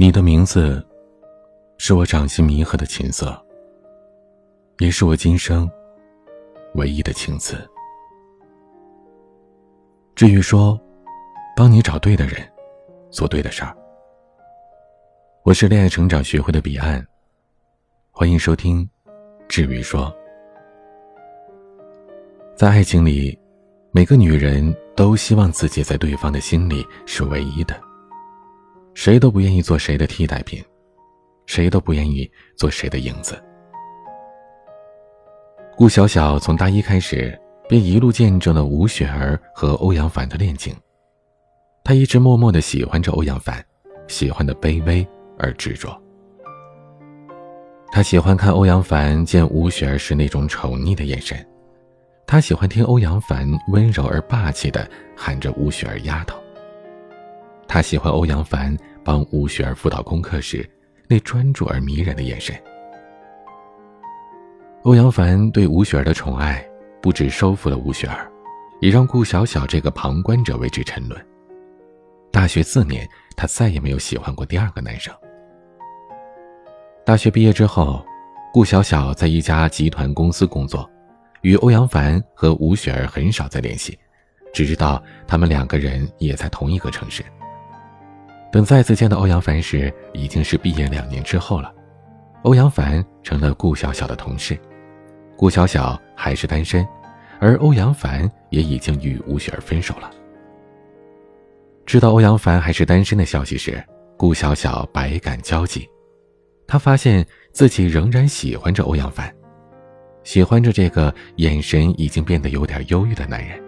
[0.00, 0.80] 你的名字，
[1.76, 3.36] 是我掌心弥合的琴瑟，
[4.78, 5.68] 也是我今生
[6.76, 7.68] 唯一的情字。
[10.14, 10.80] 至于说，
[11.56, 12.48] 帮你找对的人，
[13.10, 13.76] 做对的事儿。
[15.42, 17.04] 我是恋爱成长学会的彼岸，
[18.12, 18.88] 欢迎收听。
[19.48, 20.14] 至于说，
[22.54, 23.36] 在爱情里，
[23.90, 27.87] 每个女人都希望自己在对方的心里是唯一的。
[28.98, 30.60] 谁都不愿意做谁的替代品，
[31.46, 33.40] 谁都不愿意做谁的影子。
[35.76, 40.74] 顾小小从大一开始便一路见证了吴雪儿和欧阳凡的恋情，
[41.84, 43.64] 她一直默默的喜欢着欧阳凡，
[44.08, 45.06] 喜欢的卑微
[45.38, 45.96] 而执着。
[47.92, 51.38] 他喜欢看欧阳凡见吴雪儿时那种宠溺的眼神，
[52.26, 56.36] 他喜欢听欧阳凡温柔而霸气的喊着吴雪儿丫头。
[57.70, 58.74] 他喜欢欧阳凡
[59.08, 60.68] 帮吴雪儿辅导功课时
[61.06, 62.54] 那专注而迷人的眼神。
[64.82, 66.62] 欧阳凡对吴雪儿的宠爱，
[67.00, 68.30] 不止收服了吴雪儿，
[68.82, 71.18] 也让顾小小这个旁观者为之沉沦。
[72.30, 75.10] 大学四年，他再也没有喜欢过第二个男生。
[77.02, 78.04] 大学毕业之后，
[78.52, 80.86] 顾小小在一家集团公司工作，
[81.40, 83.98] 与欧阳凡和吴雪儿很少再联系，
[84.52, 87.24] 只知道他们两个人也在同一个城市。
[88.50, 91.72] 等再次见到欧阳凡时，已经是毕业两年之后了。
[92.42, 94.58] 欧阳凡成了顾小小的同事，
[95.36, 96.86] 顾小小还是单身，
[97.40, 100.10] 而欧阳凡也已经与吴雪儿分手了。
[101.84, 103.84] 知道欧阳凡还是单身的消息时，
[104.16, 105.86] 顾小小百感交集。
[106.66, 109.30] 她发现自己仍然喜欢着欧阳凡，
[110.24, 113.60] 喜欢着这个眼神已经变得有点忧郁的男人。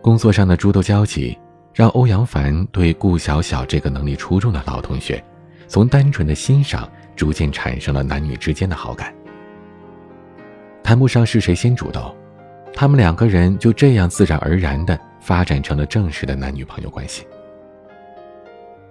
[0.00, 1.36] 工作上的诸多交集。
[1.74, 5.22] 让欧阳凡对顾小小这个能力出众的老同学，
[5.66, 9.12] 从单纯的欣赏逐渐产生了男女之间的好感。
[10.84, 12.14] 谈不上是谁先主动，
[12.72, 17.26] 他们两个人就这样自然而然的发展成了正式的男女朋友关系。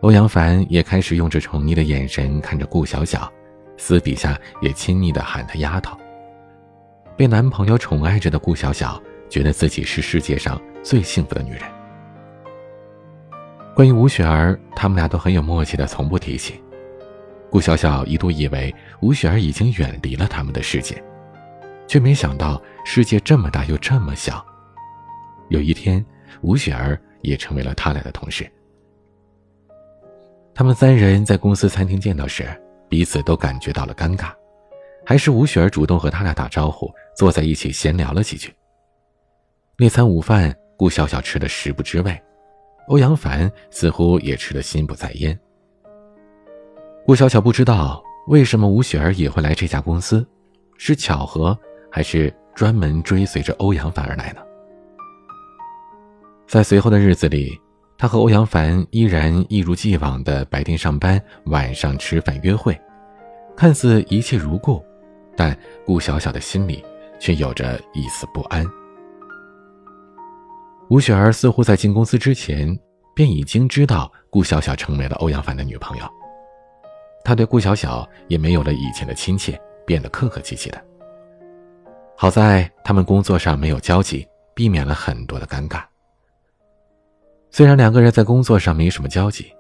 [0.01, 3.31] 欧阳凡也开始用着宠溺的眼神看着顾小小，
[3.77, 5.97] 私底下也亲昵的喊她丫头。
[7.15, 11.61] 被男朋友宠爱着的顾小小，觉得自己是世界上最幸福的女人。
[13.75, 16.61] 关于吴雪儿，他们俩都很有默契的，从不提起。
[17.50, 21.03] 顾小小一度以为吴雪儿已经远离了他们的世界，
[21.88, 24.45] 却没想到世界这么大又这么小。
[25.50, 26.06] 有一天，
[26.41, 28.47] 吴雪儿也成为了他俩的同事。
[30.53, 32.47] 他们三人在公司餐厅见到时，
[32.88, 34.31] 彼此都感觉到了尴尬，
[35.03, 38.53] 还是吴雪儿主动和他俩打招呼，坐在一起闲聊了几句。
[39.78, 42.22] 那餐午饭，顾小小吃的食不知味。
[42.88, 45.38] 欧阳凡似乎也吃得心不在焉。
[47.05, 50.25] 顾小小不知道为什么吴雪儿也会来这家公司，
[50.77, 51.57] 是巧合
[51.91, 54.41] 还是专门追随着欧阳凡而来呢？
[56.47, 57.59] 在随后的日子里，
[57.97, 62.79] 他和欧阳凡依然一如既往的白天上班，晚上吃饭约会，
[63.55, 64.83] 看似一切如故，
[65.35, 66.83] 但顾小小的心里
[67.19, 68.65] 却有着一丝不安。
[70.89, 72.77] 吴雪儿似乎在进公司之前
[73.16, 76.05] 便已经知道顾小小成为了欧阳凡的女朋友，
[77.23, 80.83] 她对顾小小也没有了以前的亲切，变得客客气气的。
[82.16, 85.83] 好在他们工作上没有交集，避免了很多的尴尬。
[87.50, 89.51] 虽然两个人在工作上没什么交集，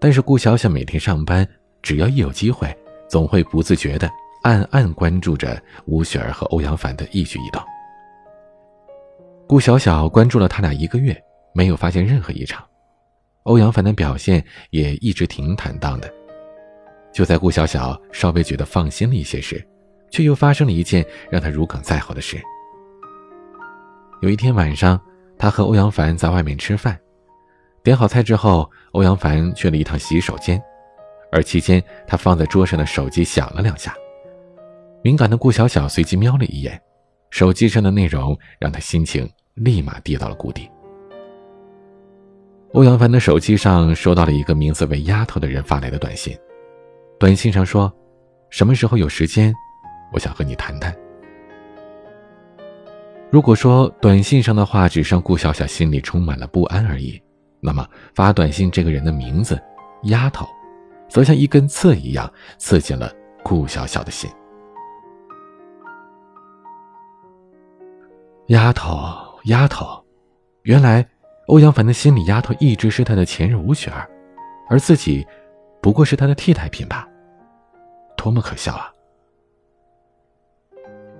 [0.00, 1.46] 但是顾小小每天上班，
[1.80, 2.74] 只要一有机会，
[3.08, 4.10] 总会不自觉的
[4.42, 7.62] 暗暗关注着吴雪儿和欧阳凡的一举一动。
[9.46, 11.16] 顾小小关注了他俩一个月，
[11.52, 12.64] 没有发现任何异常。
[13.42, 16.12] 欧阳凡的表现也一直挺坦荡的。
[17.12, 19.62] 就在顾小小稍微觉得放心了一些时，
[20.10, 22.40] 却又发生了一件让他如鲠在喉的事。
[24.22, 24.98] 有一天晚上，
[25.36, 26.98] 他和欧阳凡在外面吃饭，
[27.82, 30.62] 点好菜之后，欧阳凡去了一趟洗手间，
[31.30, 33.94] 而期间他放在桌上的手机响了两下。
[35.02, 36.80] 敏感的顾小小随即瞄了一眼，
[37.32, 39.28] 手机上的内容让他心情。
[39.56, 40.66] 立马跌到了谷底。
[42.72, 46.34] 欧阳凡的手机上收到了一个名字为“丫头”的人发来的短信，
[47.18, 47.92] 短信上说
[48.48, 49.52] ：“什么时候有时间，
[50.10, 50.90] 我想和你谈谈。”
[53.30, 57.20] 如果说短信上的话只让顾小小心里充满了不安而已，
[57.60, 59.60] 那么发短信这个人的名字
[60.04, 60.48] “丫头”，
[61.10, 63.12] 则像一根刺一样刺进了
[63.42, 64.30] 顾小小的心。
[68.52, 68.98] 丫头。
[69.46, 70.04] 丫头，
[70.64, 71.04] 原来
[71.46, 74.06] 欧阳凡的心里丫头一直是他的前任吴雪儿，
[74.68, 75.26] 而自己
[75.80, 77.08] 不过是他的替代品吧？
[78.14, 78.92] 多么可笑啊！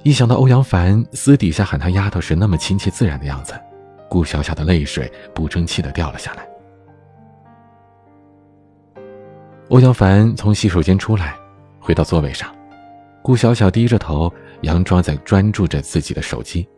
[0.05, 3.59] 一想到欧阳凡私底下喊他丫头时那么亲切自然的样子，
[4.11, 6.47] 顾小小的泪水不争气的掉了下来。
[9.71, 11.35] 欧阳凡从洗手间出来，
[11.81, 12.55] 回到座位上，
[13.23, 14.31] 顾小小低着头，
[14.61, 16.69] 佯装在专注着自己的手机。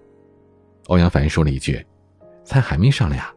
[0.87, 1.85] 欧阳凡说了一句
[2.45, 3.33] ：“菜还没上来呀。”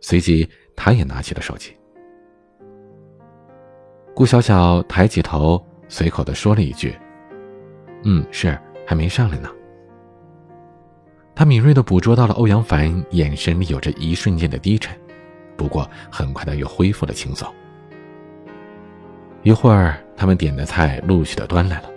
[0.00, 1.76] 随即，他也拿起了手机。
[4.14, 6.94] 顾小小抬起头，随口的说了一句
[8.04, 9.48] ：“嗯，是还没上来呢。”
[11.34, 14.98] 他敏锐的捕捉到了欧阳凡眼神里有着一瞬间的低沉，
[15.56, 17.48] 不过很快的又恢复了轻松。
[19.44, 21.90] 一会儿，他们点的菜陆续的端来了，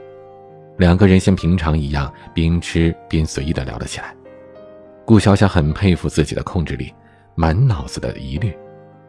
[0.77, 4.15] 两个人像平常一样边吃边随意的聊了起来。
[5.05, 6.93] 顾小小很佩服自己的控制力，
[7.35, 8.57] 满脑子的疑虑，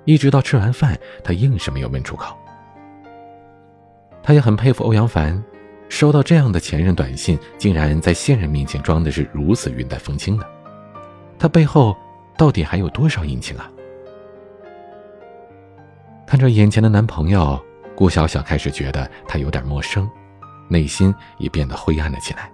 [0.05, 2.37] 一直到吃完饭，她硬是没有问出口。
[4.23, 5.43] 他也很佩服欧阳凡，
[5.89, 10.47] 收到这样的前任短信，竟然在现任面前装的是如此云淡风轻的，
[11.39, 11.97] 他背后
[12.37, 13.71] 到底还有多少隐情啊？
[16.27, 17.61] 看着眼前的男朋友。
[17.95, 20.11] 顾小小开始觉得他有点陌生，
[20.67, 22.51] 内心也变得灰暗了起来。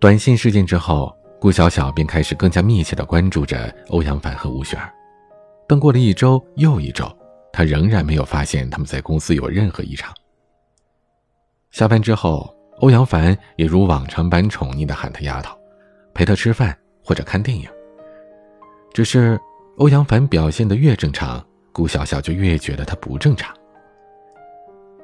[0.00, 4.92] 短信事件之后，顾小小便开始更加密切的关注着欧阳凡和吴雪儿。
[5.66, 7.04] 但过了一周又一周，
[7.52, 10.14] 他仍然没有发现他们在公司有任何异常。
[11.72, 15.58] 下班之后，欧阳凡也如往常般宠溺的喊他丫头，
[16.14, 17.68] 陪他吃饭或者看电影。
[18.94, 19.38] 只是
[19.78, 21.44] 欧阳凡表现的越正常。
[21.70, 23.54] 顾小小就越觉得他不正常。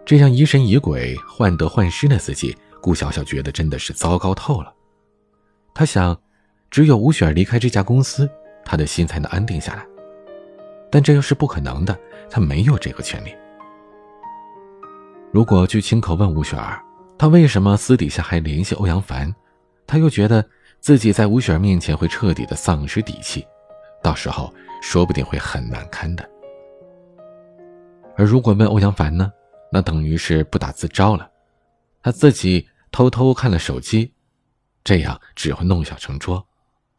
[0.05, 4.73] 这样疑神疑鬼、患得患失的自己，顾小小觉得真的是糟糕透了。
[5.74, 6.16] 他想，
[6.70, 8.30] 只有吴雪儿离开这家公司，
[8.64, 9.84] 他的心才能安定下来。
[10.88, 11.98] 但这又是不可能的，
[12.30, 13.34] 他没有这个权利。
[15.32, 16.80] 如果去亲口问吴雪儿，
[17.18, 19.34] 他为什么私底下还联系欧阳凡，
[19.84, 20.44] 他又觉得
[20.78, 23.44] 自己在吴雪儿面前会彻底的丧失底气，
[24.00, 26.24] 到时候说不定会很难堪的。
[28.16, 29.32] 而如果问欧阳凡呢，
[29.72, 31.28] 那等于是不打自招了。
[32.00, 34.13] 他自己偷偷看了手机，
[34.84, 36.46] 这样只会弄巧成拙，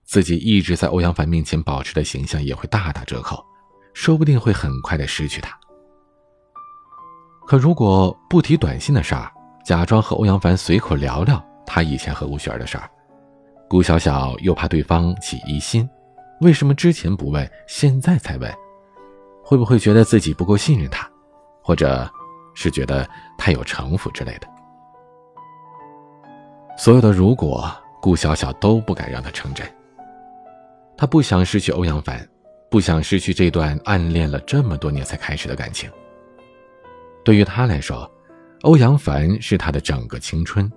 [0.03, 3.45] 自己一直在欧阳凡面前保持的形象也会大打折扣，
[3.93, 5.55] 说不定会很快的失去他。
[7.45, 9.31] 可如果不提短信的事儿，
[9.63, 12.89] 假装和欧阳凡随口聊聊他以前和吴雪儿的事儿，
[13.69, 15.87] 顾小小又怕对方起疑心，
[16.41, 18.51] 为什么之前不问，现在才问？
[19.43, 21.07] 会不会觉得自己不够信任他，
[21.61, 22.11] 或者
[22.55, 24.47] 是觉得太有城府之类的？
[26.77, 29.65] 所有的如果，顾小小都不敢让他成真。
[30.97, 32.27] 他不想失去欧阳凡，
[32.69, 35.89] 不想失去这段暗恋了这么多年才开始的感情。
[37.23, 38.09] 对于他来说，
[38.61, 40.71] 欧阳凡是他的整个青春，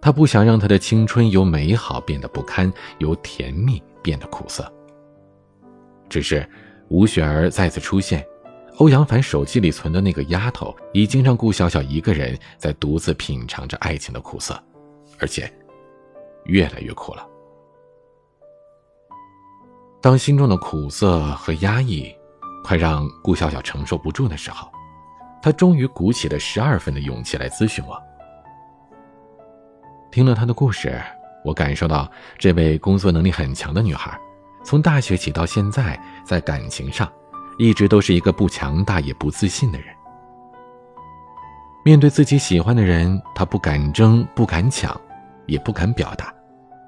[0.00, 4.70] 他不想让他的青春由美好变得不堪，由甜蜜变得苦涩。
[6.08, 6.48] 只是。
[6.90, 8.24] 吴雪儿再次出现，
[8.76, 14.62] 欧阳凡手机里存的那个丫头，已经让顾小小一个人在独自品尝着爱情的苦涩，
[15.18, 15.52] 而且
[16.44, 17.26] 越来越苦了。
[20.00, 22.14] 当心中的苦涩和压抑
[22.62, 24.70] 快让顾小小承受不住的时候，
[25.42, 27.98] 她终于鼓起了十二分的勇气来咨询我。
[30.10, 31.00] 听了她的故事，
[31.44, 34.18] 我感受到这位工作能力很强的女孩。
[34.62, 37.10] 从大学起到现在，在感情上，
[37.58, 39.93] 一直都是一个不强大也不自信的人。
[41.84, 44.98] 面对自己喜欢的人，他不敢争，不敢抢，
[45.46, 46.34] 也不敢表达，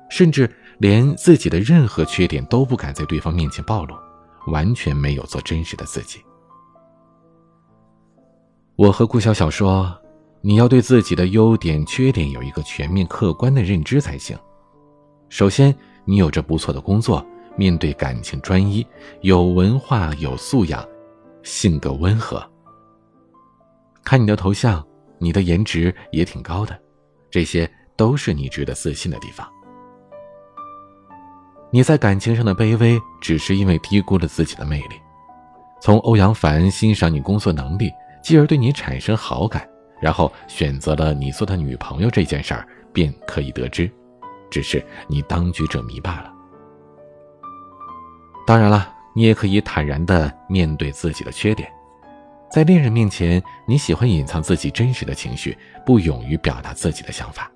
[0.08, 3.94] 甚至连自己的任何缺点都不敢在对方面前暴露，
[4.46, 6.24] 完全没有做真实的自己。
[8.74, 9.94] 我和顾小小说
[10.40, 14.36] ：“你要对自己的优点、缺点有一个全面客观的认知才行。
[15.28, 15.74] 首先，
[16.06, 17.24] 你有着不错的工作。”
[17.58, 18.86] 面对感情专一，
[19.22, 20.86] 有文化有素养，
[21.42, 22.46] 性格温和。
[24.04, 24.85] 看你的头像，
[25.18, 26.78] 你的颜值也挺高的，
[27.30, 29.46] 这些都是你值得自信的地方。
[31.70, 35.00] 你在感情上的卑微，只是因为低估了自己的魅力。
[35.80, 37.90] 从欧阳凡欣赏你工作能力，
[38.22, 39.68] 继而对你产生好感，
[40.00, 43.90] 然后选择了你做他女朋友这件事儿，便可以得知，
[44.48, 46.32] 只是你当局者迷罢了。
[48.46, 51.70] 当然了，你也可以坦然的面对自己的缺点，
[52.50, 57.50] 在恋人面前，你喜欢隐藏自己真实的情绪，不勇于表达自己的想法。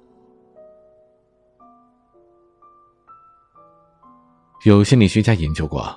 [4.65, 5.91] 有心理学家研究过，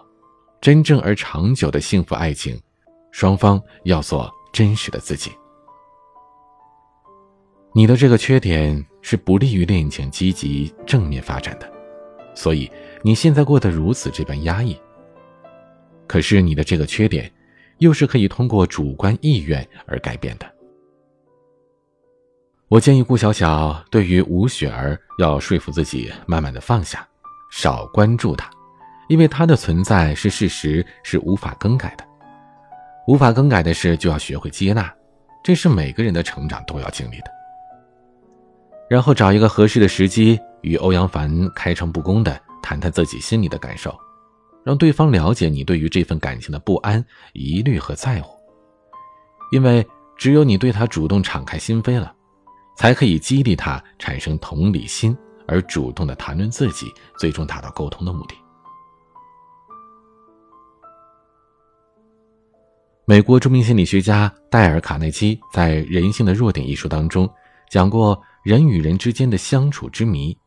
[0.62, 2.58] 真正而长久的幸福爱情，
[3.12, 5.32] 双方要做真实的自己。
[7.74, 11.70] 你的这个缺点是不利于恋情积极正面发展的，
[12.36, 12.72] 所以
[13.02, 14.80] 你现在过得如此这般压抑。
[16.08, 17.30] 可是你的这个缺点，
[17.80, 20.52] 又是可以通过主观意愿而改变的。
[22.70, 27.08] 我建议顾小小对于吴雪儿要说服自己，慢慢的放下，
[27.52, 28.50] 少关注她，
[29.10, 32.04] 因为她的存在是事实，是无法更改的。
[33.06, 34.92] 无法更改的事，就要学会接纳，
[35.44, 37.26] 这是每个人的成长都要经历的。
[38.90, 43.96] 然后找一个合适的时机，与欧阳凡开诚布公的谈谈自己心里的感受。
[44.64, 47.04] 让对方了解你对于这份感情的不安、
[47.34, 48.38] 疑虑和在乎，
[49.52, 49.86] 因为
[50.18, 52.16] 只有你对他主动敞开心扉了，
[52.78, 55.18] 才可以激励他产生同理心，
[55.48, 58.36] 而主动的谈论自己，最终达到沟通的目的。
[63.06, 67.30] 美国著名心理学家戴尔·卡内基在《人性的弱点》一书当中
[67.70, 70.38] 讲过，人与人之间的相处之谜，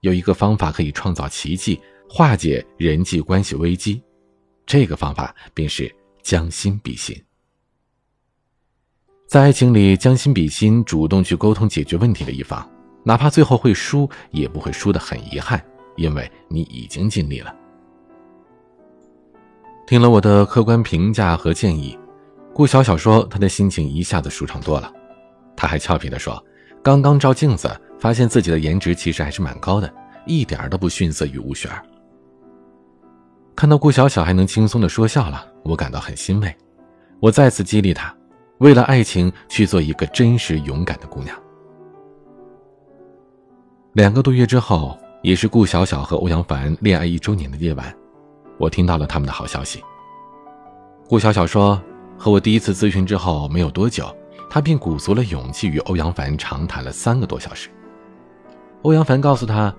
[0.00, 1.80] 有一个方法可以创造奇迹。
[2.08, 4.02] 化解人际关系危机，
[4.64, 5.92] 这个方法便是
[6.22, 7.20] 将心比心。
[9.26, 12.68] 在爱情里，将心比心，主动去沟通解决问题的一方，
[13.02, 15.60] 哪怕最后会输，也不会输得很遗憾，
[15.96, 17.52] 因为你已经尽力了。
[19.86, 21.98] 听了我的客观评价和建议，
[22.52, 24.92] 顾小小说她的心情一下子舒畅多了。
[25.56, 26.42] 她还俏皮地说
[26.82, 27.68] ：“刚刚照镜子，
[27.98, 29.92] 发现自己的颜值其实还是蛮高的，
[30.26, 31.84] 一点都不逊色于吴雪儿。”
[33.56, 36.54] 看到顾小小还能轻松的说笑了，我感到很欣慰。
[37.20, 38.14] 我再次激励她，
[38.58, 41.36] 为了爱情去做一个真实勇敢的姑娘。
[43.92, 47.94] 两个多月之后，也是顾小小和欧阳凡恋爱一周年的夜晚，
[48.58, 49.82] 我听到了他们的好消息。
[51.08, 51.80] 顾小小说，
[52.18, 54.14] 和我第一次咨询之后没有多久，
[54.50, 57.70] 她便鼓足了勇气与欧阳凡长谈了三个多小时。
[58.82, 59.72] 欧阳凡告诉她，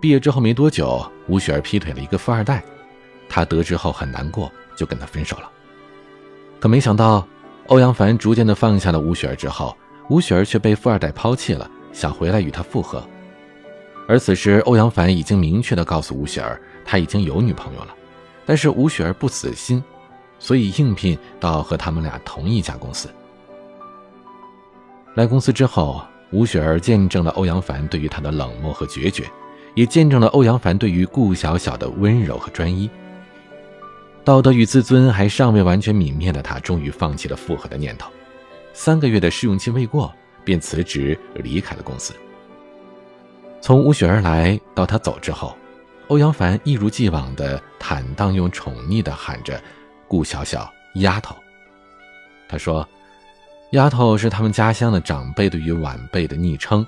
[0.00, 2.64] 毕业之后没多久，吴雪儿劈腿了一个富二代。
[3.28, 5.50] 他得知后很难过，就跟他分手了。
[6.60, 7.26] 可没想到，
[7.66, 9.76] 欧阳凡逐渐的放下了吴雪儿之后，
[10.08, 13.02] 吴雪儿却被富二代抛弃了，想回来与他复合。
[14.08, 17.94] 而此时，欧阳凡已经明确的告诉吴雪儿，他已经有女朋友了。
[18.46, 19.84] 但是吴雪儿不死心，
[20.38, 23.08] 所以应聘到和他们俩同一家公司。
[25.14, 29.30] 来公司之后，吴雪儿见证了欧阳凡对于她的冷漠和决绝，
[29.74, 32.88] 也见证了欧阳凡对于顾小小的温柔和专一。
[34.24, 38.10] 道德与自尊还尚未完全泯灭的他，终于放弃了复合的念头。
[38.74, 42.12] 三个月的试用期未过，便辞职离开了公司。
[43.60, 45.56] 从吴雪儿来到他走之后，
[46.08, 49.60] 欧阳凡一如既往的坦荡又宠溺的喊着
[50.06, 51.34] “顾小小丫头”。
[52.48, 52.86] 他说
[53.72, 56.86] ：“丫头是他们家乡的长辈对于晚辈的昵称，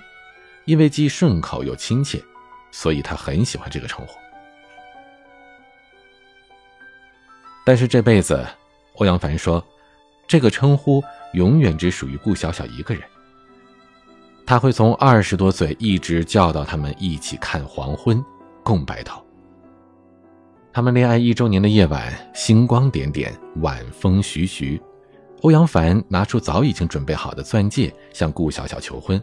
[0.67, 2.23] 因为既顺口又亲切，
[2.71, 4.13] 所以他很喜欢这个称呼。”
[7.71, 8.45] 但是这辈子，
[8.97, 9.65] 欧阳凡说，
[10.27, 11.01] 这个称呼
[11.35, 13.05] 永远只属于顾小小一个人。
[14.45, 18.21] 他会从二十多岁一直叫到他们一起看黄昏，
[18.65, 19.25] 共白头。
[20.73, 24.83] 他们恋爱一周年的夜晚，星光点点，晚风徐徐。
[25.43, 29.23] 欧阳凡拿出早已经准备好的钻戒，向顾小小求婚。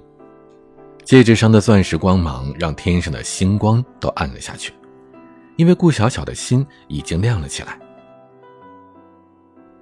[1.03, 4.71] 戒指上的钻石光芒让天上的星光都暗了下去，
[5.57, 7.77] 因为顾小小的心已经亮了起来。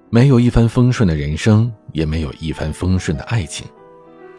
[0.10, 3.68] 没有一帆风顺的人生，也没有一帆风顺的爱情。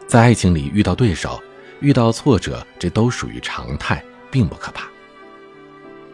[0.07, 1.39] 在爱情里遇到对手，
[1.81, 4.87] 遇到挫折，这都属于常态，并不可怕。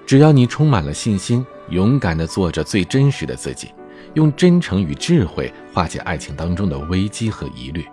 [0.05, 3.69] 只要你充满了信心，勇敢地做着最真实的自己，
[4.15, 7.85] 用真诚与智慧化解爱情当中的危机和疑虑，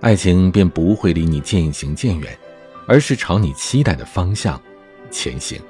[0.00, 2.38] 爱情便不会离你渐行渐远，
[2.86, 4.60] 而是朝你期待的方向
[5.10, 5.60] 前行。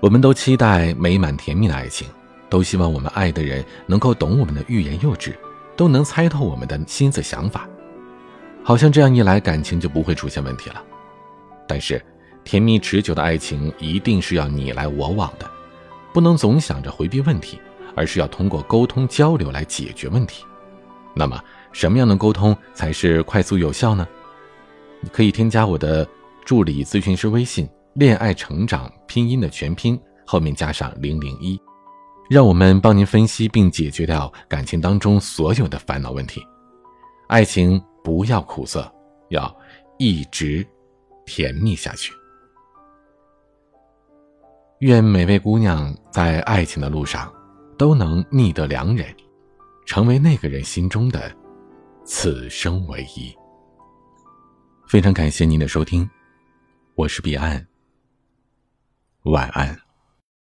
[0.00, 2.08] 我们都期待美满甜蜜的爱情。
[2.48, 5.38] 都希望我们爱的人能够懂我们的欲言又止，
[5.76, 7.68] 都能猜透我们的心思想法，
[8.62, 10.82] 好像这样一来，感情就不会出现问题了。
[11.66, 12.02] 但是，
[12.44, 15.48] 甜蜜持久的爱情一定是要你来我往的，
[16.12, 17.60] 不能总想着回避问题，
[17.94, 20.44] 而是要通过沟通交流来解决问题。
[21.14, 21.38] 那么，
[21.72, 24.06] 什么样的沟通才是快速有效呢？
[25.00, 26.08] 你可以添加我的
[26.44, 31.60] 助理咨询师微信“恋爱成长拼音”的全拼，后面加上零零一。
[32.28, 36.46] 让我们帮您分析并解决掉感情当中所有的烦恼问题。
[37.26, 38.90] 爱情不要苦涩，
[39.30, 39.54] 要
[39.98, 40.66] 一直
[41.24, 42.12] 甜蜜下去。
[44.80, 47.32] 愿每位姑娘在爱情的路上，
[47.78, 49.12] 都能觅得良人，
[49.86, 51.34] 成为那个人心中的
[52.04, 53.34] 此生唯一。
[54.86, 56.08] 非常感谢您的收听，
[56.94, 57.66] 我是彼岸。
[59.24, 59.87] 晚安。